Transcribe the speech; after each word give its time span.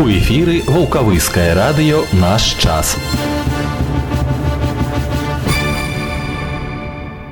У 0.00 0.08
эфіры 0.08 0.62
вулкавыскае 0.64 1.52
радыё 1.52 2.06
наш 2.16 2.56
час. 2.56 2.96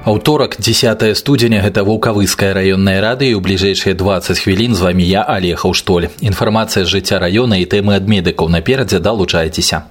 Аўторак 0.05 0.61
10 0.61 1.17
студзеня 1.17 1.63
гэта 1.65 1.81
вулкавыскае 1.89 2.53
раённае 2.53 3.01
радыё 3.01 3.41
ў 3.41 3.41
бліжэйшыя 3.41 3.97
20 3.97 4.45
хвілін 4.45 4.77
з 4.77 4.85
вамі 4.85 5.09
я 5.09 5.25
алехаў 5.25 5.73
штоль. 5.73 6.13
Інфармацыя 6.21 6.85
з 6.85 6.93
жыцця 6.93 7.17
раёна 7.17 7.57
і 7.57 7.65
тэмы 7.65 7.97
ад 7.97 8.05
медыкаў 8.05 8.53
наперадзе 8.53 9.01
далучайцеся. 9.01 9.89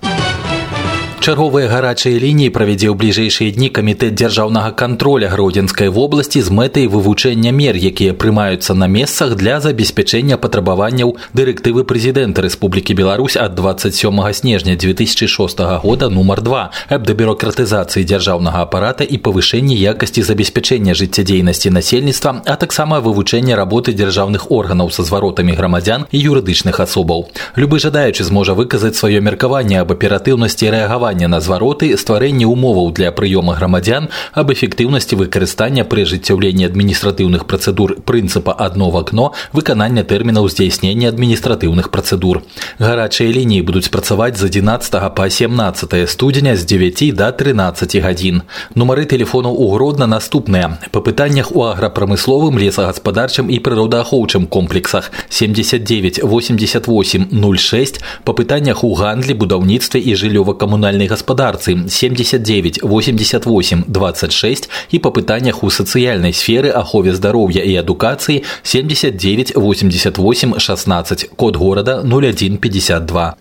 Чарговыя 1.23 1.69
гарачыя 1.71 2.19
лініі 2.19 2.51
правядзе 2.51 2.91
ў 2.91 2.99
бліжэйшыя 2.99 3.55
дні 3.55 3.69
камітэт 3.71 4.19
дзяржаўнага 4.19 4.75
кантроля 4.75 5.29
гродзенскай 5.31 5.87
вобласці 5.87 6.41
з 6.43 6.51
мэтай 6.51 6.89
вывучэння 6.91 7.55
мер, 7.55 7.79
якія 7.79 8.11
прымаюцца 8.11 8.75
на 8.75 8.91
месцах 8.91 9.39
для 9.39 9.63
забеспячэння 9.63 10.35
патрабаванняў 10.35 11.15
дырэктывы 11.31 11.87
прэзідэнта 11.87 12.43
Рэспублікі 12.43 12.99
Беларусь 12.99 13.39
ад 13.39 13.55
27 13.55 14.19
снежня 14.35 14.75
2006 14.75 15.63
года 15.87 16.09
нумар 16.11 16.43
2 16.43 16.91
аб 16.91 17.07
дабюрократызацыі 17.07 18.03
дзяржаўнага 18.03 18.67
апарата 18.67 19.07
і 19.07 19.23
павышэнні 19.23 19.79
якасці 19.79 20.27
забеспячэння 20.27 20.99
жыццядзейнасці 20.99 21.71
насельніцтва, 21.71 22.43
а 22.51 22.59
таксама 22.59 22.99
вывучэння 22.99 23.55
работы 23.55 23.95
дзяржаўных 23.95 24.51
органаў 24.51 24.91
са 24.91 25.07
зваротамі 25.07 25.55
грамадзян 25.55 26.11
і 26.11 26.19
юрыдычных 26.19 26.83
асобаў. 26.83 27.31
Любы 27.55 27.79
жадаючы 27.79 28.27
зможа 28.27 28.59
выказаць 28.59 28.99
сваё 28.99 29.23
меркаванне 29.23 29.79
аб 29.87 29.95
аператыўнасці 29.95 30.75
рэагавання 30.75 31.06
рэагавання 31.07 31.29
на 31.29 31.41
звароты 31.41 31.95
стварэнне 31.97 32.47
умоваў 32.47 32.91
для 32.91 33.13
прыёма 33.15 33.55
грамадзян 33.55 34.09
аб 34.35 34.51
эфектыўнасці 34.51 35.15
выкарыстання 35.15 35.87
пры 35.87 36.03
ажыццяўленні 36.03 36.67
адміністратыўных 36.67 37.47
працэдур 37.47 38.03
прынцыпа 38.03 38.51
адно 38.51 38.91
в 38.91 38.99
акно 38.99 39.31
выканання 39.53 40.03
тэрмінаў 40.03 40.49
здзяйснення 40.51 41.13
адміністратыўных 41.15 41.91
працэдур 41.95 42.43
гарачыя 42.83 43.31
лініі 43.31 43.63
будуць 43.63 43.93
працаваць 43.95 44.35
з 44.39 44.51
11 44.51 44.99
па 45.15 45.29
17 45.31 46.11
студзеня 46.11 46.57
з 46.57 46.67
9 46.67 47.15
до 47.15 47.31
13 47.31 47.97
гадзін 48.03 48.43
нумары 48.75 49.07
тэлефону 49.07 49.55
у 49.55 49.71
гродна 49.75 50.11
наступныя 50.11 50.79
па 50.91 51.01
пытаннях 51.01 51.55
у 51.55 51.63
аграпрамысловым 51.71 52.59
лесагаспадарчым 52.59 53.55
і 53.55 53.61
прыродаахоўчым 53.63 54.51
комплексах 54.51 55.13
79 55.31 56.23
88 56.27 57.31
06 57.31 58.03
па 58.25 58.33
пытаннях 58.33 58.83
у 58.83 58.95
гандлі 58.95 59.39
будаўніцтве 59.39 60.01
і 60.01 60.19
жыллёва-камунальнай 60.19 60.96
гаспадарцы 60.97 61.89
79 61.89 62.83
88 62.83 63.85
26 63.89 64.71
і 64.91 64.99
па 64.99 65.11
пытаннях 65.11 65.63
у 65.63 65.71
сацыяльнай 65.71 66.33
сферы 66.33 66.71
ахове 66.71 67.13
здароўя 67.13 67.63
і 67.63 67.77
адукацыі 67.77 68.45
79 68.63 69.53
88 69.57 70.59
16 70.59 71.31
код 71.37 71.57
горада 71.57 72.03
0152 72.05 73.35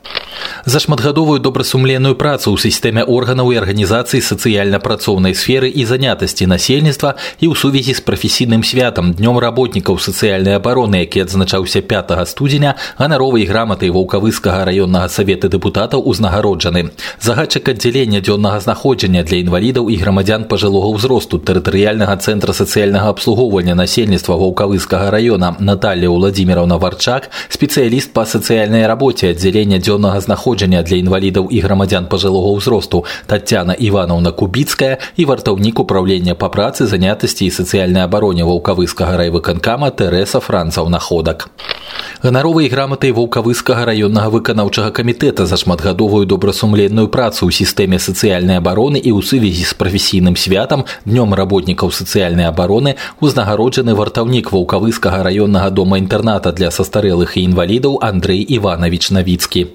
за 0.66 0.80
шматгадовую 0.80 1.40
добрасумленную 1.40 2.16
працу 2.16 2.54
ў 2.54 2.58
сістэме 2.62 3.04
органаў 3.04 3.52
і 3.54 3.60
арганізацыі 3.62 4.22
сацыяльна-працоўнай 4.22 5.34
сферы 5.34 5.70
і 5.70 5.86
занятасці 5.86 6.46
насельніцтва 6.46 7.16
і 7.40 7.50
ў 7.50 7.54
сувязі 7.56 7.94
з 7.98 8.02
прафесійным 8.02 8.64
святам 8.64 9.14
днём 9.14 9.40
работнікаў 9.40 9.98
сацыяльнай 9.98 10.56
абароны 10.60 11.02
які 11.02 11.26
адзначаўся 11.26 11.82
5 11.82 12.28
студзеня 12.28 12.76
ганаровай 12.98 13.46
граматай 13.46 13.90
ваўкавыскага 13.90 14.66
раённага 14.70 15.10
савета 15.10 15.50
дэпутатаў 15.50 16.06
узнагароджаны 16.06 16.92
загач 17.20 17.45
датчык 17.46 17.70
аддзялення 17.70 18.20
дзённага 18.22 18.60
знаходжання 18.60 19.22
для 19.24 19.38
інвалідаў 19.46 19.90
і 19.94 19.96
грамадзян 20.02 20.48
пажылога 20.50 20.90
ўзросту 20.96 21.38
тэрытарыяльнага 21.38 22.18
цэнтра 22.18 22.54
сацыяльнага 22.54 23.14
абслугоўвання 23.14 23.76
насельніцтва 23.76 24.40
ваўкавыскага 24.42 25.12
раёна 25.14 25.54
Наталля 25.60 26.10
Владимировна 26.10 26.78
Варчак, 26.82 27.30
спецыяліст 27.50 28.14
па 28.14 28.26
сацыяльнай 28.26 28.88
рабоце 28.88 29.38
аддзялення 29.38 29.78
дзённага 29.78 30.18
знаходжання 30.22 30.82
для 30.82 30.98
інвалідаў 30.98 31.52
і 31.54 31.60
грамадзян 31.62 32.10
пажылога 32.10 32.58
ўзросту 32.58 33.06
Татяна 33.28 33.78
Івановна 33.78 34.32
Кубіцкая 34.32 34.98
і 35.18 35.26
вартаўнік 35.26 35.80
управлення 35.80 36.34
па 36.34 36.50
працы 36.50 36.90
занятасці 36.90 37.46
і 37.46 37.54
сацыяльнай 37.54 38.02
абароне 38.02 38.50
ваўкавыскага 38.50 39.18
райвыканкама 39.22 39.92
Тэрэса 39.94 40.40
Францаў 40.40 40.90
находак. 40.90 41.50
Ганаровай 42.24 42.70
граматай 42.70 43.12
ваўкавыскага 43.14 43.86
раённага 43.86 44.30
выканаўчага 44.30 44.90
камітэта 44.90 45.46
за 45.46 45.58
шматгадовую 45.58 46.26
добрасумленную 46.26 47.12
працу 47.12 47.35
у 47.42 47.52
сістэме 47.52 48.00
сацыяльнай 48.00 48.58
абароны 48.58 48.98
і 48.98 49.12
ў 49.12 49.20
сувязі 49.22 49.66
з 49.68 49.74
прафесійным 49.76 50.40
святам 50.40 50.86
днём 51.06 51.36
работнікаў 51.36 51.92
сацыяльнай 51.92 52.48
абароны 52.48 52.96
узнагароджаны 53.20 53.94
вартаўнік 53.94 54.52
ваўкавыскага 54.52 55.24
раённага 55.24 55.70
дома 55.70 56.00
інтэрната 56.00 56.52
для 56.56 56.72
састарэлых 56.72 57.36
і 57.36 57.44
інвалідаў 57.52 58.00
Андрей 58.02 58.40
Іванович 58.40 59.12
Навіцкі. 59.12 59.68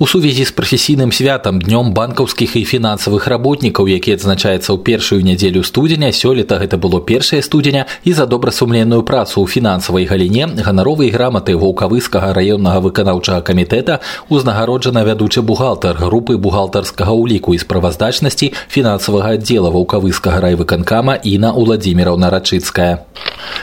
У 0.00 0.06
сувязі 0.06 0.44
з 0.44 0.52
прафесійным 0.56 1.12
святам 1.12 1.60
днём 1.60 1.92
банкаўскіх 1.92 2.56
і 2.56 2.64
фінансавых 2.64 3.28
работнікаў, 3.28 3.84
які 3.84 4.16
адзначаецца 4.16 4.72
ў 4.72 4.80
першую 4.80 5.20
нядзелю 5.20 5.60
студзеня, 5.60 6.08
сёлета 6.08 6.56
гэта 6.56 6.80
было 6.80 7.04
першае 7.04 7.44
студзеня 7.44 7.84
і 8.08 8.16
за 8.16 8.24
добрасумленную 8.24 9.04
працу 9.04 9.44
ў 9.44 9.46
фінансавай 9.52 10.08
галіне 10.08 10.56
ганаровай 10.64 11.12
граматы 11.12 11.52
ваўкавыскага 11.52 12.32
раённага 12.32 12.80
выканаўчага 12.80 13.44
камітэта 13.44 14.00
узнагароджана 14.32 15.04
вядучы 15.04 15.44
бухгалтар 15.44 16.00
групы 16.00 16.40
бухгалтарскага 16.40 17.12
ўліку 17.12 17.52
і 17.52 17.60
справаздачнасці 17.60 18.56
фінансавага 18.72 19.36
аддзела 19.36 19.68
ваўкавыскага 19.68 20.40
райвыканкама 20.40 21.20
Іна 21.28 21.52
Уладзіміраўна 21.52 22.32
Рачыцкая. 22.32 23.04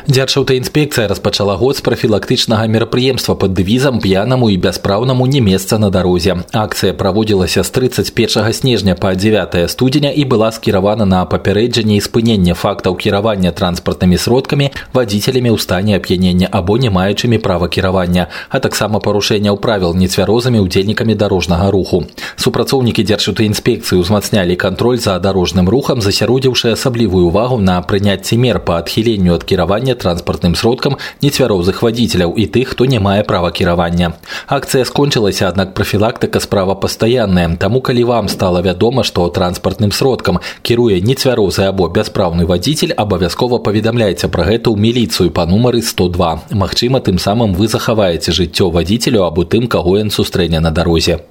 Дзяржаўтаінспекцыя 0.05 1.09
распачала 1.09 1.57
год 1.57 1.77
з 1.77 1.81
прафілактычнага 1.81 2.69
мерапрыемства 2.69 3.33
пад 3.33 3.57
дэвізам 3.57 3.99
п'янаму 4.05 4.53
і 4.53 4.57
бяспраўнаму 4.61 5.25
не 5.25 5.41
месца 5.41 5.81
на 5.81 5.89
дарозе. 5.89 6.26
Акцыя 6.52 6.92
праводзілася 6.92 7.62
з 7.62 7.70
31 7.70 8.52
снежня 8.52 8.94
па 8.94 9.14
9 9.14 9.70
студзеня 9.70 10.10
і 10.10 10.24
была 10.24 10.52
скіравана 10.52 11.04
на 11.04 11.24
папярэджанне 11.26 11.96
і 11.96 12.04
спыненне 12.04 12.54
фактаў 12.54 12.96
кіравання 12.96 13.52
транспартнымі 13.52 14.18
сродкамі 14.18 14.70
вадзіцелямі 14.92 15.50
ў 15.54 15.58
стане 15.58 15.96
ап'янення 15.96 16.48
або 16.50 16.78
не 16.78 16.90
маючымі 16.90 17.38
права 17.38 17.68
кіравання, 17.68 18.28
а 18.48 18.58
таксама 18.60 19.00
парушэнняў 19.00 19.58
правіл 19.58 19.94
нецвярозамі 19.94 20.62
ўдзельнікамі 20.62 21.14
дарожнага 21.14 21.70
руху. 21.70 22.06
Супрацоўнікі 22.36 23.02
дзяржаўтаінспекцыі 23.02 23.98
ўзмацнялі 24.02 24.56
кантроль 24.56 24.98
за 24.98 25.18
дарожным 25.18 25.68
рухам, 25.68 26.00
засяродзіўшы 26.00 26.72
асаблівую 26.76 27.28
ўвагу 27.28 27.58
на 27.58 27.80
прыняцці 27.82 28.38
мер 28.38 28.60
па 28.60 28.78
адхіленню 28.82 29.34
ад 29.34 29.44
кіравання 29.44 29.94
транспартным 29.94 30.54
сродкам 30.54 30.98
нецвярозых 31.22 31.82
вадзіцеляў 31.82 32.34
і 32.36 32.46
тых, 32.46 32.74
хто 32.74 32.84
не 32.84 33.00
мае 33.00 33.22
права 33.24 33.50
кіравання. 33.50 34.14
Акцыя 34.46 34.84
скончылася, 34.84 35.48
аднак 35.48 35.74
прафілактыка 35.74 36.15
справа 36.39 36.75
пастаянная. 36.75 37.57
Таму 37.57 37.81
калі 37.81 38.03
вам 38.03 38.29
стала 38.29 38.61
вядома, 38.61 39.03
што 39.03 39.29
транспартным 39.29 39.91
сродкам 39.91 40.39
кіруе 40.61 41.01
нецвярозы 41.01 41.69
або 41.69 41.87
бяспраўны 41.87 42.45
вадзіцель, 42.45 42.91
абавязкова 42.91 43.59
паведамляйце 43.59 44.27
пра 44.27 44.43
гэта 44.43 44.73
ў 44.73 44.77
міліцыю 44.77 45.31
па 45.31 45.45
нумары 45.45 45.81
102. 45.81 46.51
Магчыма, 46.51 46.99
тым 46.99 47.19
самым 47.19 47.53
вы 47.53 47.67
захаваеце 47.67 48.31
жыццё 48.31 48.69
вадзіцелю 48.69 49.23
або 49.23 49.45
тым, 49.45 49.67
каго 49.67 49.97
ён 49.97 50.09
сустрэне 50.09 50.59
на 50.59 50.71
дарозе. 50.71 51.21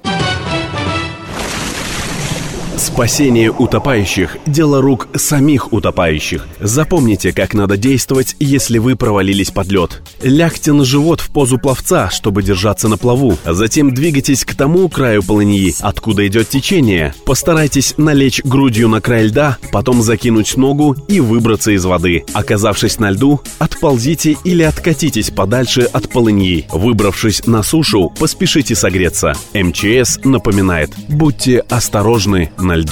Спасение 2.97 3.51
утопающих– 3.51 4.37
дело 4.47 4.81
рук 4.81 5.07
самих 5.13 5.71
утопающих. 5.71 6.47
Запомните, 6.59 7.31
как 7.31 7.53
надо 7.53 7.77
действовать, 7.77 8.35
если 8.39 8.79
вы 8.79 8.95
провалились 8.95 9.51
под 9.51 9.67
лед. 9.67 10.01
Лягте 10.23 10.73
на 10.73 10.83
живот 10.83 11.21
в 11.21 11.29
позу 11.29 11.59
пловца, 11.59 12.09
чтобы 12.09 12.41
держаться 12.41 12.87
на 12.87 12.97
плаву. 12.97 13.37
Затем 13.45 13.93
двигайтесь 13.93 14.43
к 14.43 14.55
тому 14.55 14.89
краю 14.89 15.21
полыньи, 15.21 15.75
откуда 15.79 16.25
идет 16.25 16.49
течение. 16.49 17.13
Постарайтесь 17.23 17.93
налечь 17.97 18.41
грудью 18.43 18.89
на 18.89 18.99
край 18.99 19.27
льда, 19.27 19.59
потом 19.71 20.01
закинуть 20.01 20.57
ногу 20.57 20.95
и 21.07 21.19
выбраться 21.19 21.69
из 21.73 21.85
воды. 21.85 22.23
Оказавшись 22.33 22.97
на 22.97 23.11
льду, 23.11 23.41
отползите 23.59 24.37
или 24.43 24.63
откатитесь 24.63 25.29
подальше 25.29 25.81
от 25.81 26.09
полыньи. 26.09 26.65
Выбравшись 26.71 27.45
на 27.45 27.61
сушу, 27.61 28.11
поспешите 28.17 28.73
согреться. 28.73 29.35
МЧС 29.53 30.17
напоминает, 30.23 30.89
будьте 31.07 31.59
осторожны 31.59 32.49
на 32.57 32.75
льду. 32.75 32.86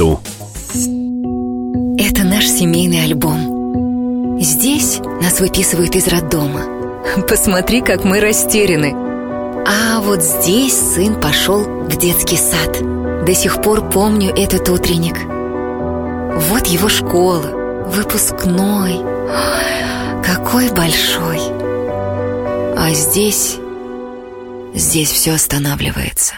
Это 1.98 2.24
наш 2.24 2.48
семейный 2.48 3.06
альбом. 3.06 4.40
Здесь 4.42 5.00
нас 5.22 5.40
выписывают 5.40 5.96
из 5.96 6.08
роддома. 6.08 6.64
Посмотри, 7.30 7.82
как 7.82 8.04
мы 8.04 8.20
растеряны. 8.20 8.94
А 9.66 10.02
вот 10.02 10.22
здесь 10.22 10.74
сын 10.74 11.20
пошел 11.20 11.64
в 11.64 11.96
детский 11.98 12.36
сад. 12.36 12.78
До 13.26 13.34
сих 13.34 13.62
пор 13.62 13.90
помню 13.90 14.32
этот 14.36 14.68
утренник. 14.70 15.18
Вот 16.50 16.68
его 16.68 16.90
школа, 16.90 17.86
выпускной. 17.88 18.96
Ой, 18.96 20.24
какой 20.24 20.70
большой. 20.72 21.40
А 22.78 22.92
здесь... 22.94 23.58
Здесь 24.74 25.10
все 25.10 25.32
останавливается. 25.36 26.36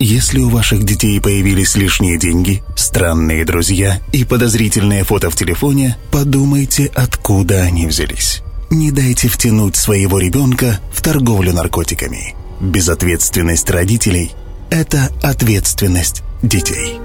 Если 0.00 0.38
у 0.38 0.48
ваших 0.48 0.84
детей 0.84 1.20
появились 1.20 1.74
лишние 1.74 2.20
деньги, 2.20 2.62
странные 2.76 3.44
друзья 3.44 3.98
и 4.12 4.24
подозрительные 4.24 5.02
фото 5.02 5.28
в 5.28 5.34
телефоне, 5.34 5.96
подумайте, 6.12 6.88
откуда 6.94 7.62
они 7.62 7.88
взялись. 7.88 8.42
Не 8.70 8.92
дайте 8.92 9.26
втянуть 9.26 9.74
своего 9.74 10.20
ребенка 10.20 10.78
в 10.92 11.02
торговлю 11.02 11.52
наркотиками. 11.52 12.36
Безответственность 12.60 13.68
родителей– 13.70 14.30
это 14.70 15.08
ответственность 15.20 16.22
детей. 16.42 17.00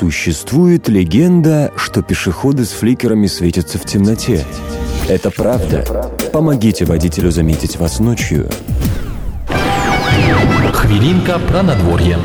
Существует 0.00 0.88
легенда, 0.88 1.74
что 1.76 2.00
пешеходы 2.00 2.64
с 2.64 2.70
фликерами 2.70 3.26
светятся 3.26 3.78
в 3.78 3.84
темноте. 3.84 4.46
Это 5.08 5.30
правда. 5.30 6.10
Помогите 6.32 6.86
водителю 6.86 7.30
заметить 7.30 7.76
вас 7.76 7.98
ночью. 7.98 8.48
Хвилинка 10.74 11.38
про 11.38 11.62
надворье. 11.62 12.18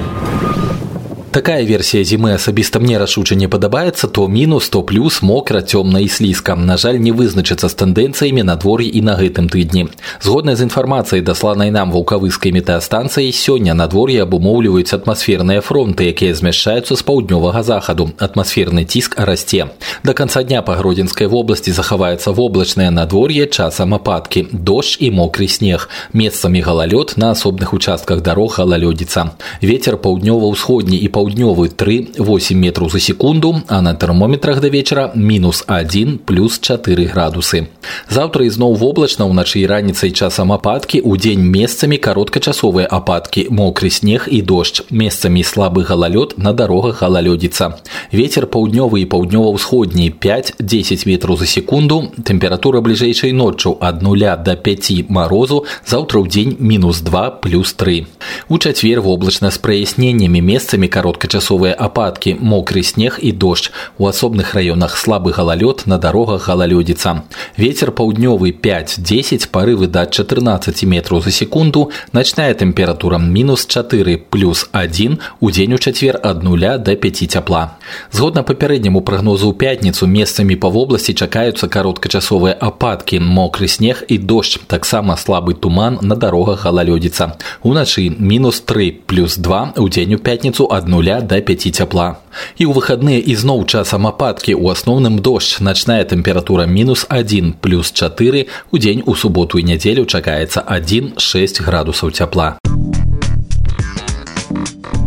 Такая 1.34 1.64
версія 1.66 2.04
зімы 2.06 2.38
асабіста 2.38 2.78
мне 2.78 2.94
рашуча 2.94 3.34
не 3.34 3.48
падабаецца 3.50 4.06
то 4.06 4.28
мінус 4.30 4.68
то 4.70 4.86
плюс 4.86 5.18
мокра 5.18 5.66
цёмна 5.66 5.98
і 5.98 6.06
слізка 6.06 6.54
на 6.54 6.76
жаль 6.78 7.02
не 7.02 7.10
вызначыцца 7.10 7.66
з 7.66 7.74
тэндэнцыямі 7.74 8.46
надвор'і 8.46 8.86
і 8.86 9.02
на 9.02 9.18
гэтым 9.18 9.50
тыдні 9.50 9.90
згодна 10.22 10.54
з 10.54 10.62
інфармацыяй 10.70 11.26
дасланай 11.26 11.74
нам 11.74 11.90
вулкавыскай 11.90 12.54
метэастанцыі 12.54 13.34
сёння 13.34 13.74
надвор'е 13.74 14.22
абумоўліваюць 14.22 14.94
атмасферныя 14.94 15.58
фронты 15.58 16.06
якія 16.14 16.38
змяшчаюцца 16.38 16.94
з 16.94 17.02
паўднёвага 17.02 17.66
захаду 17.66 18.14
атмасферны 18.22 18.86
ціск 18.86 19.18
расце 19.18 19.74
до 20.06 20.14
конца 20.14 20.46
дня 20.46 20.62
па 20.62 20.78
гродзенскай 20.78 21.26
вобласці 21.26 21.74
захаваецца 21.74 22.30
воблачнае 22.30 22.94
надвор'е 22.94 23.50
часам 23.50 23.98
ападкі 23.98 24.46
дождж 24.54 25.02
і 25.02 25.10
мокры 25.10 25.50
снег 25.50 25.90
месцамі 26.14 26.62
галалёд 26.62 27.18
на 27.18 27.34
асобных 27.34 27.74
участках 27.74 28.22
дарог 28.22 28.62
галалёдзіца 28.62 29.34
ветер 29.66 29.98
паўднёва-ўсходні 29.98 31.02
і 31.02 31.08
паўднёвы 31.18 31.70
3-8 31.70 32.54
метраў 32.54 32.90
за 32.90 33.00
секунду, 33.00 33.62
а 33.68 33.80
на 33.80 33.94
тэрмометрах 33.94 34.60
да 34.60 34.68
вечара 34.68 35.12
мінус 35.14 35.64
1 35.66 36.18
плюс 36.24 36.58
4 36.58 37.06
градусы. 37.06 37.66
Заўтра 38.08 38.44
ізноў 38.44 38.74
воблачна 38.74 39.26
ўначы 39.26 39.60
і 39.62 39.66
раніцай 39.66 40.10
часам 40.10 40.52
ападкі, 40.52 41.00
у 41.00 41.16
дзень 41.16 41.40
месцамі 41.40 41.96
кароткачасовыя 41.96 42.86
ападкі, 42.86 43.48
мокры 43.50 43.90
снег 43.90 44.28
і 44.30 44.42
дождж, 44.42 44.82
месцамі 44.90 45.44
слабы 45.44 45.84
галалёд 45.84 46.34
на 46.36 46.52
дарогах 46.52 47.02
галалёдзіца. 47.02 47.80
Вецер 48.12 48.46
паўднёвы 48.46 49.04
і 49.04 49.10
паўднёва-ўсходні 49.10 50.10
5-10 50.20 51.06
метраў 51.06 51.36
за 51.36 51.46
секунду, 51.46 52.10
тэмпература 52.24 52.80
бліжэйшай 52.80 53.32
ноччу 53.32 53.78
ад 53.80 54.02
0 54.02 54.36
до 54.44 54.56
5 54.56 55.08
марозу, 55.08 55.64
заўтра 55.86 56.20
ў 56.20 56.28
дзень 56.28 56.56
мінус 56.58 57.00
2 57.00 57.30
плюс 57.44 57.72
3. 57.72 58.06
У 58.48 58.58
чацвер 58.58 59.00
воблачна 59.00 59.50
з 59.50 59.58
праясненнямі 59.58 60.40
месцамі 60.40 60.88
кароткачасовыя 60.88 61.07
кароткачасовыя 61.08 61.74
ападкі 61.74 62.36
мокры 62.40 62.82
снег 62.82 63.18
і 63.22 63.32
дождж 63.32 63.70
у 63.98 64.06
асобных 64.06 64.54
раёнах 64.54 64.96
слабы 64.96 65.32
галалёд 65.32 65.84
на 65.86 65.98
дарогах 65.98 66.48
галалёдзіца 66.48 67.24
ветер 67.56 67.90
паўднёвы 67.90 68.50
5-10 68.50 69.48
парывы 69.50 69.86
да 69.86 70.06
14 70.06 70.84
метраў 70.84 71.22
за 71.22 71.30
секунду 71.30 71.90
начная 72.12 72.54
тэмпература 72.54 73.18
мінус 73.18 73.66
4 73.66 74.16
плюс 74.30 74.68
1 74.72 75.18
у 75.40 75.50
дзень 75.50 75.74
у 75.74 75.78
чацвер 75.78 76.20
ад 76.22 76.42
нуля 76.42 76.78
до 76.78 76.96
5 76.96 77.30
цяпла 77.30 77.76
згодна 78.10 78.42
папярэдняму 78.42 79.00
прагнозу 79.00 79.52
ў 79.52 79.54
пятніцу 79.54 80.06
месцамі 80.06 80.56
па 80.56 80.68
вобласці 80.68 81.14
чакаюцца 81.14 81.68
кароткачасовыя 81.68 82.56
ападкі 82.58 83.20
мокры 83.20 83.68
снег 83.68 84.04
і 84.08 84.18
дождж 84.18 84.58
таксама 84.66 85.16
слабы 85.16 85.54
туман 85.54 85.98
на 86.02 86.16
дарогах 86.16 86.64
галалёдзіца 86.64 87.36
уначы 87.62 88.10
мінус 88.18 88.60
3 88.60 88.90
плюс 89.06 89.36
2 89.36 89.74
у 89.76 89.88
дзень 89.88 90.14
у 90.14 90.18
пятніцу 90.18 90.68
адну 90.70 90.97
0 90.98 91.22
до 91.22 91.40
5 91.42 91.74
цяпла. 91.74 92.18
І 92.58 92.66
ў 92.66 92.74
выхадныя 92.74 93.22
ізноў 93.22 93.66
часам 93.70 94.06
ападкі 94.10 94.58
ў 94.58 94.74
асноўным 94.74 95.22
дождж 95.22 95.62
начная 95.62 96.02
тэмпература 96.02 96.66
мінус 96.66 97.06
1 97.08 97.62
плюс 97.62 97.92
4 97.92 98.46
у 98.70 98.78
дзень 98.78 99.02
у 99.06 99.14
суботу 99.14 99.58
і 99.58 99.64
нядзелю 99.64 100.04
чакаецца 100.04 100.66
1-6 100.66 101.62
градусаў 101.62 102.10
цяпла. 102.10 102.58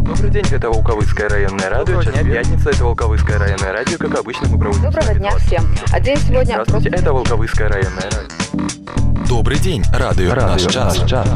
Добрый 0.08 0.32
день, 0.32 0.46
это 0.52 0.70
Волковыцкое 0.70 1.30
районное 1.30 1.70
радио. 1.70 2.02
Сейчас 2.02 2.26
пятница, 2.26 2.70
это 2.70 2.84
Волковыцкое 2.84 3.38
районное 3.38 3.72
радио. 3.72 3.98
Как 3.98 4.20
обычно, 4.20 4.48
мы 4.50 4.60
проводим... 4.60 4.84
Доброго 4.84 5.14
дня 5.14 5.32
всем. 5.38 5.64
А 5.92 6.00
день 6.00 6.18
сегодня... 6.18 6.64
Здравствуйте, 6.64 6.90
это 6.90 7.14
Волковыцкое 7.14 7.70
районное 7.70 8.10
радио. 8.12 9.28
Добрый 9.30 9.60
день, 9.60 9.84
радио, 9.94 10.34
радио 10.34 10.54
наш 10.54 10.74
час. 10.74 11.00
Наш 11.00 11.10
час. 11.10 11.28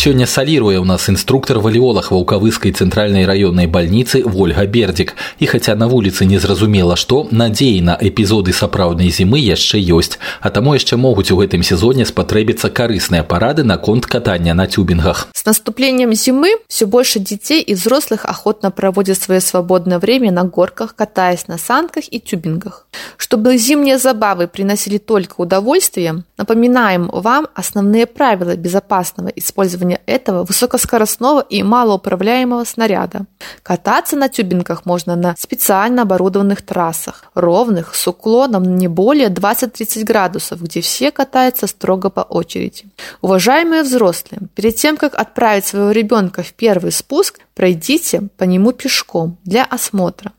Сёння 0.00 0.24
саліруе 0.24 0.80
ў 0.80 0.86
нас 0.88 1.12
інструктор 1.12 1.60
валіолах 1.60 2.08
ваўкавыскай 2.08 2.72
цэнтральнай 2.72 3.28
раённай 3.28 3.68
бальніцы 3.68 4.24
Вольга 4.24 4.64
Бердзік. 4.64 5.12
І 5.36 5.44
хаця 5.44 5.74
на 5.76 5.92
вуліцы 5.92 6.24
незразумела 6.24 6.96
што, 6.96 7.28
надзеі 7.28 7.84
на 7.84 7.98
эпізоды 8.00 8.56
сапраўднай 8.56 9.12
зімы 9.12 9.36
яшчэ 9.44 9.76
ёсць. 9.76 10.16
А 10.40 10.48
таму 10.48 10.72
яшчэ 10.72 10.96
могуць 10.96 11.28
у 11.28 11.36
гэтым 11.36 11.60
сезоне 11.60 12.08
спатрэбіцца 12.08 12.72
карысныя 12.72 13.28
парады 13.28 13.60
наконт 13.60 14.06
катання 14.06 14.54
на 14.54 14.64
тюбингах. 14.64 15.28
С 15.36 15.44
наступлением 15.44 16.14
зимы 16.14 16.56
все 16.66 16.86
больше 16.86 17.20
детей 17.20 17.60
и 17.60 17.74
взрослых 17.74 18.24
охотно 18.24 18.70
проводят 18.70 19.20
свое 19.20 19.42
свободное 19.42 19.98
время 19.98 20.32
на 20.32 20.44
горках, 20.44 20.94
катаясь 20.96 21.46
на 21.46 21.58
санках 21.58 22.04
и 22.08 22.20
тюбингах. 22.20 22.86
Чтобы 23.18 23.58
зимние 23.58 23.98
забавы 23.98 24.48
приносили 24.48 24.96
только 24.96 25.34
удовольствие, 25.42 26.24
напоминаем 26.38 27.10
вам 27.12 27.48
основные 27.54 28.06
правила 28.06 28.56
безопасного 28.56 29.28
использования 29.28 29.43
использования 29.45 30.01
этого 30.05 30.43
высокоскоростного 30.43 31.41
и 31.41 31.63
малоуправляемого 31.63 32.63
снаряда. 32.63 33.25
Кататься 33.63 34.15
на 34.15 34.27
тюбингах 34.27 34.85
можно 34.85 35.15
на 35.15 35.35
специально 35.37 36.01
оборудованных 36.01 36.61
трассах, 36.61 37.25
ровных, 37.35 37.95
с 37.95 38.07
уклоном 38.07 38.75
не 38.77 38.87
более 38.87 39.29
20-30 39.29 40.03
градусов, 40.03 40.61
где 40.61 40.81
все 40.81 41.11
катаются 41.11 41.67
строго 41.67 42.09
по 42.09 42.21
очереди. 42.21 42.85
Уважаемые 43.21 43.83
взрослые, 43.83 44.41
перед 44.55 44.75
тем, 44.75 44.97
как 44.97 45.15
отправить 45.15 45.65
своего 45.65 45.91
ребенка 45.91 46.43
в 46.43 46.53
первый 46.53 46.91
спуск, 46.91 47.39
пройдите 47.53 48.23
по 48.37 48.43
нему 48.43 48.71
пешком 48.71 49.37
для 49.43 49.63
осмотра. 49.63 50.31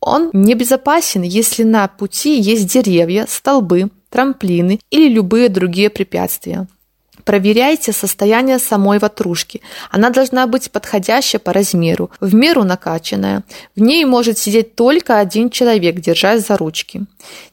Он 0.00 0.30
небезопасен, 0.32 1.22
если 1.22 1.62
на 1.62 1.86
пути 1.86 2.40
есть 2.40 2.66
деревья, 2.66 3.26
столбы, 3.28 3.90
трамплины 4.10 4.80
или 4.90 5.08
любые 5.08 5.48
другие 5.48 5.90
препятствия. 5.90 6.66
Проверяйте 7.24 7.92
состояние 7.92 8.58
самой 8.58 8.98
ватрушки. 8.98 9.60
Она 9.90 10.10
должна 10.10 10.46
быть 10.46 10.70
подходящая 10.70 11.38
по 11.40 11.52
размеру, 11.52 12.10
в 12.20 12.34
меру 12.34 12.64
накачанная. 12.64 13.44
В 13.76 13.80
ней 13.80 14.04
может 14.04 14.38
сидеть 14.38 14.74
только 14.74 15.18
один 15.18 15.50
человек, 15.50 15.96
держась 15.96 16.46
за 16.46 16.56
ручки. 16.56 17.02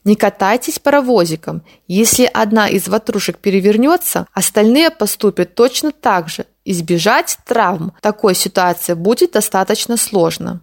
Не 0.03 0.15
катайтесь 0.15 0.79
паровозиком. 0.79 1.61
Если 1.87 2.29
одна 2.31 2.67
из 2.67 2.87
ватрушек 2.87 3.37
перевернется, 3.37 4.27
остальные 4.33 4.89
поступят 4.89 5.55
точно 5.55 5.91
так 5.91 6.29
же. 6.29 6.45
Избежать 6.65 7.37
травм 7.45 7.93
такой 8.01 8.35
ситуации 8.35 8.93
будет 8.93 9.31
достаточно 9.31 9.97
сложно. 9.97 10.61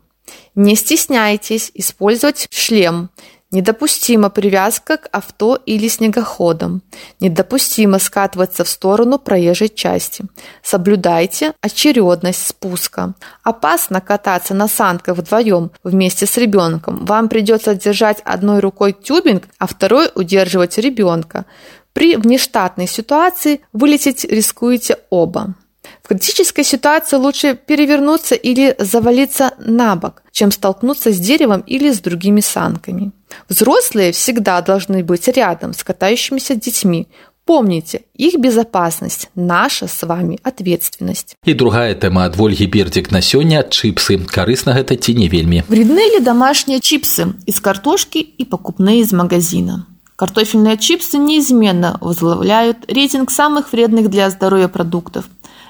Не 0.55 0.75
стесняйтесь 0.75 1.71
использовать 1.75 2.49
шлем. 2.51 3.11
Недопустима 3.53 4.29
привязка 4.29 4.97
к 4.97 5.09
авто 5.13 5.55
или 5.55 5.87
снегоходам. 5.87 6.83
Недопустимо 7.21 8.01
скатываться 8.01 8.65
в 8.65 8.69
сторону 8.69 9.21
проезжей 9.21 9.69
части. 9.69 10.25
Соблюдайте 10.65 11.53
очередность 11.61 12.45
спуска. 12.45 13.15
Опасно 13.45 14.01
кататься 14.01 14.53
на 14.53 14.67
санках 14.67 15.17
вдвоем 15.17 15.71
вместе 15.85 16.27
с 16.27 16.37
ребенком. 16.37 17.05
Вам 17.05 17.29
придется 17.29 17.77
держать 17.77 18.21
одной 18.25 18.59
рукой 18.59 18.93
тюбинг, 18.93 19.45
а 19.59 19.69
второй 19.69 20.11
удерживать 20.17 20.77
ребенка. 20.79 21.47
При 21.93 22.17
внештатной 22.17 22.89
ситуации 22.89 23.61
вылететь 23.73 24.25
рискуете 24.25 24.99
оба. 25.09 25.55
В 26.03 26.09
критической 26.09 26.65
ситуации 26.65 27.17
лучше 27.17 27.55
перевернуться 27.55 28.35
или 28.35 28.75
завалиться 28.79 29.55
на 29.59 29.95
бок, 29.95 30.25
чем 30.33 30.51
столкнуться 30.51 31.13
с 31.13 31.19
деревом 31.19 31.61
или 31.61 31.93
с 31.93 32.01
другими 32.01 32.41
санками. 32.41 33.13
Взрослые 33.49 34.13
всегда 34.13 34.61
должны 34.61 35.05
быть 35.05 35.29
рядом 35.29 35.73
с 35.73 35.85
катающимися 35.85 36.55
детьми. 36.55 37.09
Помните, 37.47 38.03
их 38.15 38.41
безопасность– 38.41 39.31
наша 39.37 39.87
с 39.87 40.05
вами 40.05 40.41
ответственность. 40.43 41.37
И 41.45 41.55
другая 41.55 41.95
тема 41.95 42.25
от 42.25 42.37
Вольги 42.37 42.67
Бердик 42.67 43.13
на 43.13 43.23
сёння– 43.23 43.65
чипсы. 43.71 44.19
Корыстно 44.27 44.71
это 44.71 44.97
ці 44.97 45.15
не 45.15 45.29
вельми. 45.29 45.63
Вредны 45.69 46.01
ли 46.13 46.21
домашние 46.21 46.81
чипсы 46.81 47.35
из 47.47 47.61
картошки 47.61 48.19
и 48.19 48.45
покупные 48.45 49.01
из 49.01 49.13
магазина? 49.13 49.87
Картофельные 50.17 50.77
чипсы 50.77 51.19
неизменно 51.19 51.99
возглавляют 52.01 52.79
рейтинг 52.91 53.31
самых 53.31 53.73
вредных 53.73 54.11
для 54.11 54.29
здоровья 54.31 54.67
продуктов. 54.67 55.27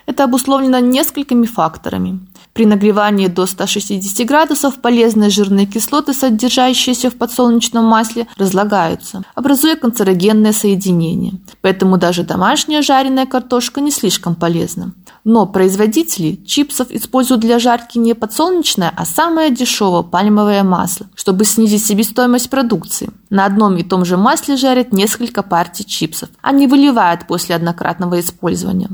Это 0.07 0.25
обусловлено 0.25 0.79
несколькими 0.79 1.47
факторами. 1.47 2.21
При 2.53 2.65
нагревании 2.65 3.27
до 3.27 3.45
160 3.45 4.27
градусов 4.27 4.81
полезные 4.81 5.29
жирные 5.29 5.67
кислоты, 5.67 6.15
содержащиеся 6.15 7.11
в 7.11 7.17
подсолнечном 7.17 7.85
масле, 7.85 8.27
разлагаются, 8.39 9.25
образуя 9.35 9.77
канцерогенное 9.77 10.53
соединение. 10.53 11.35
Поэтому 11.61 11.99
даже 11.99 12.23
домашняя 12.23 12.81
жареная 12.81 13.27
картошка 13.27 13.83
не 13.83 13.91
слишком 13.91 14.35
полезна. 14.37 14.93
Но 15.25 15.47
производители 15.47 16.37
чипсов 16.47 16.91
используют 16.91 17.43
для 17.43 17.59
жарки 17.59 17.99
не 17.99 18.15
подсолнечное, 18.15 18.93
а 18.97 19.05
самое 19.05 19.51
дешевое 19.51 20.03
пальмовое 20.03 20.63
масло, 20.63 21.09
чтобы 21.15 21.45
снизить 21.45 21.85
себестоимость 21.85 22.49
продукции. 22.49 23.11
На 23.31 23.45
одном 23.45 23.77
и 23.77 23.83
том 23.83 24.05
же 24.05 24.17
масле 24.17 24.57
жарят 24.57 24.93
несколько 24.93 25.43
партий 25.43 25.85
чипсов. 25.85 26.29
Они 26.43 26.67
выливают 26.67 27.27
после 27.27 27.57
однократного 27.57 28.21
использования. 28.21 28.89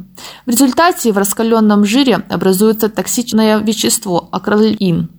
В 0.47 0.51
результате 0.51 1.13
в 1.13 1.19
раскаленном 1.19 1.85
жире 1.85 2.25
образуется 2.29 2.89
токсичное 2.89 3.59
вещество 3.59 4.29
акролин, 4.33 5.11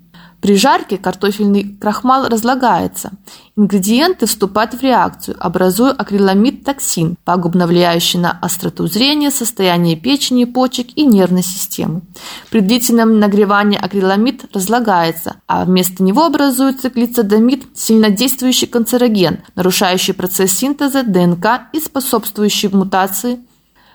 при 0.43 0.57
жарке 0.57 0.97
картофельный 0.97 1.63
крахмал 1.79 2.27
разлагается. 2.27 3.11
Ингредиенты 3.55 4.25
вступают 4.25 4.73
в 4.73 4.83
реакцию, 4.83 5.37
образуя 5.39 5.93
акриламид-токсин, 5.93 7.15
пагубно 7.23 7.65
влияющий 7.65 8.19
на 8.19 8.39
остроту 8.41 8.87
зрения, 8.87 9.31
состояние 9.31 9.95
печени, 9.95 10.43
почек 10.43 10.87
и 10.97 11.05
нервной 11.05 11.43
системы. 11.43 12.01
При 12.49 12.59
длительном 12.59 13.19
нагревании 13.19 13.79
акриламид 13.81 14.53
разлагается, 14.53 15.37
а 15.47 15.63
вместо 15.63 16.03
него 16.03 16.25
образуется 16.25 16.89
глицидамид, 16.89 17.63
сильнодействующий 17.73 18.67
канцероген, 18.67 19.45
нарушающий 19.55 20.13
процесс 20.13 20.51
синтеза 20.51 21.03
ДНК 21.03 21.69
и 21.71 21.79
способствующий 21.79 22.67
мутации 22.67 23.39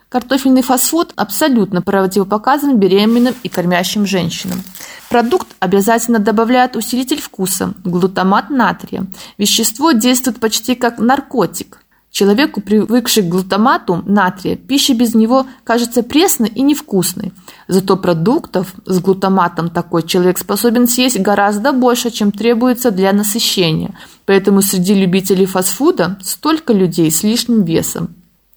Картофельный 0.09 0.63
фастфуд 0.63 1.13
абсолютно 1.17 1.83
противопоказан 1.83 2.79
беременным 2.79 3.35
и 3.43 3.51
кормящим 3.51 4.07
женщинам. 4.07 4.63
Продукт 5.09 5.49
обязательно 5.59 6.19
добавляет 6.19 6.77
усилитель 6.77 7.21
вкуса– 7.21 7.73
глутамат 7.85 8.51
натрия. 8.51 9.07
Вещество 9.39 9.93
действует 9.93 10.39
почти 10.39 10.75
как 10.75 10.99
наркотик. 10.99 11.79
Человеку, 12.11 12.61
привыкший 12.61 13.23
к 13.23 13.29
глутамату 13.29 14.03
натрия, 14.05 14.57
пища 14.57 14.95
без 14.95 15.15
него 15.15 15.47
кажется 15.65 16.03
пресной 16.03 16.49
и 16.49 16.63
невкусной. 16.63 17.33
Зато 17.69 17.97
продуктов 17.97 18.75
с 18.85 18.99
глутаматом 18.99 19.71
такой 19.71 20.03
человек 20.03 20.39
способен 20.39 20.89
съесть 20.89 21.21
гораздо 21.21 21.73
больше, 21.73 22.11
чем 22.11 22.33
требуется 22.33 22.91
для 22.91 23.13
насыщения. 23.13 23.95
Поэтому 24.27 24.63
среди 24.63 24.95
любителей 24.95 25.47
фастфуда 25.47 26.19
столько 26.23 26.73
людей 26.73 27.11
с 27.11 27.23
лишним 27.23 27.63
весом. 27.63 28.15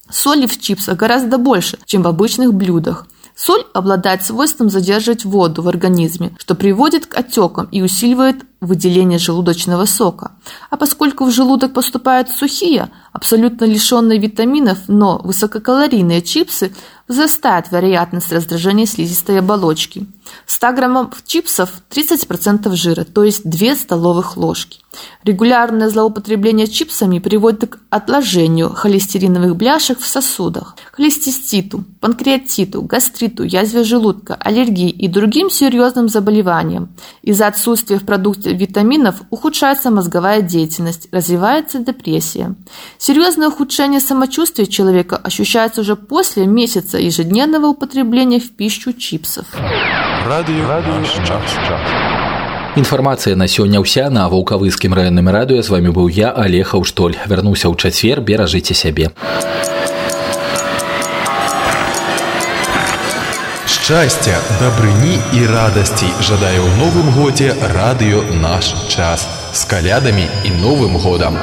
Соли 0.09 0.47
в 0.47 0.59
чипсах 0.59 0.97
гораздо 0.97 1.37
больше, 1.37 1.77
чем 1.85 2.01
в 2.03 2.07
обычных 2.07 2.53
блюдах. 2.53 3.05
Соль 3.43 3.65
обладает 3.73 4.23
свойством 4.23 4.69
задерживать 4.69 5.25
воду 5.25 5.63
в 5.63 5.67
организме, 5.67 6.35
что 6.37 6.53
приводит 6.53 7.07
к 7.07 7.17
отекам 7.17 7.67
и 7.71 7.81
усиливает 7.81 8.43
выделение 8.61 9.17
желудочного 9.17 9.85
сока. 9.85 10.31
А 10.69 10.77
поскольку 10.77 11.25
в 11.25 11.31
желудок 11.31 11.73
поступают 11.73 12.29
сухие, 12.29 12.89
абсолютно 13.11 13.65
лишенные 13.65 14.19
витаминов, 14.19 14.77
но 14.87 15.19
высококалорийные 15.23 16.21
чипсы, 16.21 16.71
возрастает 17.07 17.71
вероятность 17.71 18.31
раздражения 18.31 18.85
слизистой 18.85 19.39
оболочки. 19.39 20.05
В 20.45 20.51
100 20.51 20.71
граммов 20.73 21.23
чипсов 21.25 21.81
30% 21.89 22.73
жира, 22.75 23.03
то 23.03 23.23
есть 23.23 23.41
2 23.43 23.75
столовых 23.75 24.37
ложки. 24.37 24.79
Регулярное 25.23 25.89
злоупотребление 25.89 26.67
чипсами 26.67 27.19
приводит 27.19 27.69
к 27.69 27.79
отложению 27.89 28.69
холестериновых 28.69 29.55
бляшек 29.55 29.99
в 29.99 30.07
сосудах, 30.07 30.75
холестиститу, 30.91 31.83
панкреатиту, 31.99 32.81
гастриту, 32.81 33.43
язве 33.43 33.83
желудка, 33.83 34.35
аллергии 34.35 34.89
и 34.89 35.07
другим 35.07 35.49
серьезным 35.49 36.07
заболеваниям. 36.07 36.89
Из-за 37.23 37.47
отсутствия 37.47 37.99
в 37.99 38.05
продукте 38.05 38.50
витаминов 38.50 39.22
ухудшается 39.30 39.90
мозговая 39.90 40.42
деятельность, 40.42 41.08
развивается 41.12 41.78
депрессия. 41.78 42.54
Серьезное 42.98 43.48
ухудшение 43.48 44.00
самочувствия 44.00 44.66
человека 44.66 45.16
ощущается 45.16 45.80
уже 45.80 45.96
после 45.96 46.46
месяца 46.46 46.98
ежедневного 46.98 47.66
употребления 47.66 48.40
в 48.40 48.50
пищу 48.50 48.92
чипсов. 48.92 49.46
Радыё 50.26 50.66
наш 50.66 51.12
час. 51.26 51.50
Інфармацыя 52.76 53.36
на 53.36 53.48
сёння 53.48 53.80
ўся 53.80 54.10
на 54.10 54.28
вулкавыскім 54.28 54.92
раённым 54.92 55.32
радыё 55.32 55.62
з 55.64 55.70
вами 55.72 55.88
быў 55.88 56.12
я 56.12 56.28
Алег 56.28 56.74
Аўштоль 56.76 57.16
вярнуся 57.24 57.72
ў 57.72 57.74
чацвер 57.80 58.20
беражыце 58.20 58.76
сябе 58.76 59.16
Шчасця, 63.80 64.36
дабрыні 64.60 65.16
і 65.32 65.46
радасцей 65.46 66.12
жадаю 66.20 66.62
ў 66.66 66.70
новым 66.76 67.08
годзе 67.16 67.56
радыё 67.72 68.20
наш 68.42 68.74
час 68.92 69.26
з 69.52 69.64
калядамі 69.64 70.28
і 70.44 70.50
новым 70.60 71.00
годам. 71.00 71.40